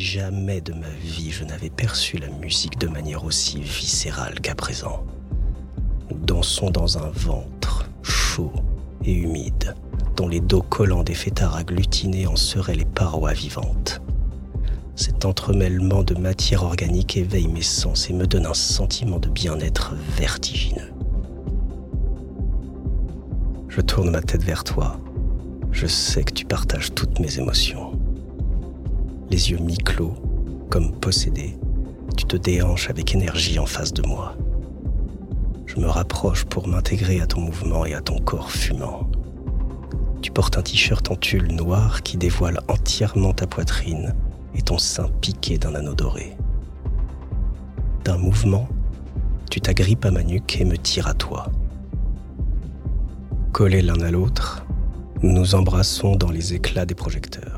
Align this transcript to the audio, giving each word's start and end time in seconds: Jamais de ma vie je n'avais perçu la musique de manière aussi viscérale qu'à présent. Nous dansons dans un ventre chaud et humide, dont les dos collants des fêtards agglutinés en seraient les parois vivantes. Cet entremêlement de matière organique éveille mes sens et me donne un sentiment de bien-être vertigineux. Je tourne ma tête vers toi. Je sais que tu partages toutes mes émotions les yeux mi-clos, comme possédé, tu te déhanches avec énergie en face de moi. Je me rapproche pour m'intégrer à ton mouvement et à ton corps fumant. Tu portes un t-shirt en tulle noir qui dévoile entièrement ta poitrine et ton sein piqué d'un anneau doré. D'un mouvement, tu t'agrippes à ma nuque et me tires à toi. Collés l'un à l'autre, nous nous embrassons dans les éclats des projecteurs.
Jamais 0.00 0.60
de 0.60 0.74
ma 0.74 0.88
vie 1.02 1.32
je 1.32 1.42
n'avais 1.42 1.70
perçu 1.70 2.18
la 2.18 2.28
musique 2.28 2.78
de 2.78 2.86
manière 2.86 3.24
aussi 3.24 3.60
viscérale 3.60 4.38
qu'à 4.40 4.54
présent. 4.54 5.04
Nous 6.08 6.18
dansons 6.18 6.70
dans 6.70 6.98
un 6.98 7.10
ventre 7.10 7.90
chaud 8.04 8.52
et 9.04 9.12
humide, 9.12 9.74
dont 10.14 10.28
les 10.28 10.38
dos 10.38 10.62
collants 10.62 11.02
des 11.02 11.16
fêtards 11.16 11.56
agglutinés 11.56 12.28
en 12.28 12.36
seraient 12.36 12.76
les 12.76 12.84
parois 12.84 13.32
vivantes. 13.32 14.00
Cet 14.94 15.24
entremêlement 15.24 16.04
de 16.04 16.14
matière 16.14 16.62
organique 16.62 17.16
éveille 17.16 17.48
mes 17.48 17.62
sens 17.62 18.08
et 18.08 18.12
me 18.12 18.28
donne 18.28 18.46
un 18.46 18.54
sentiment 18.54 19.18
de 19.18 19.28
bien-être 19.28 19.96
vertigineux. 20.16 20.92
Je 23.68 23.80
tourne 23.80 24.10
ma 24.10 24.22
tête 24.22 24.44
vers 24.44 24.62
toi. 24.62 25.00
Je 25.72 25.88
sais 25.88 26.22
que 26.22 26.34
tu 26.34 26.44
partages 26.44 26.94
toutes 26.94 27.18
mes 27.18 27.40
émotions 27.40 27.98
les 29.30 29.50
yeux 29.50 29.58
mi-clos, 29.58 30.14
comme 30.70 30.92
possédé, 30.92 31.58
tu 32.16 32.24
te 32.24 32.36
déhanches 32.36 32.90
avec 32.90 33.14
énergie 33.14 33.58
en 33.58 33.66
face 33.66 33.92
de 33.92 34.06
moi. 34.06 34.34
Je 35.66 35.76
me 35.76 35.86
rapproche 35.86 36.44
pour 36.44 36.66
m'intégrer 36.66 37.20
à 37.20 37.26
ton 37.26 37.40
mouvement 37.40 37.84
et 37.84 37.94
à 37.94 38.00
ton 38.00 38.18
corps 38.18 38.50
fumant. 38.50 39.08
Tu 40.22 40.30
portes 40.30 40.56
un 40.56 40.62
t-shirt 40.62 41.10
en 41.10 41.16
tulle 41.16 41.52
noir 41.52 42.02
qui 42.02 42.16
dévoile 42.16 42.60
entièrement 42.68 43.32
ta 43.32 43.46
poitrine 43.46 44.14
et 44.54 44.62
ton 44.62 44.78
sein 44.78 45.08
piqué 45.20 45.58
d'un 45.58 45.74
anneau 45.74 45.94
doré. 45.94 46.36
D'un 48.04 48.16
mouvement, 48.16 48.68
tu 49.50 49.60
t'agrippes 49.60 50.04
à 50.04 50.10
ma 50.10 50.22
nuque 50.22 50.60
et 50.60 50.64
me 50.64 50.76
tires 50.76 51.06
à 51.06 51.14
toi. 51.14 51.50
Collés 53.52 53.82
l'un 53.82 54.00
à 54.00 54.10
l'autre, 54.10 54.64
nous 55.22 55.32
nous 55.32 55.54
embrassons 55.54 56.16
dans 56.16 56.30
les 56.30 56.54
éclats 56.54 56.86
des 56.86 56.94
projecteurs. 56.94 57.57